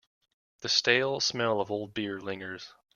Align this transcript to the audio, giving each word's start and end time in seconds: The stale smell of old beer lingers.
The 0.61 0.69
stale 0.69 1.19
smell 1.19 1.61
of 1.61 1.69
old 1.69 1.93
beer 1.93 2.19
lingers. 2.19 2.73